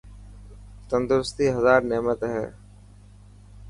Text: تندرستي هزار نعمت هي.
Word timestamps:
تندرستي 0.89 1.45
هزار 1.55 1.79
نعمت 1.89 2.21
هي. 2.33 2.45